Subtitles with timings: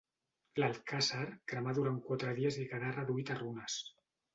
[0.63, 1.21] L'alcàsser
[1.53, 3.83] cremà durant quatre dies i quedà reduït a runes.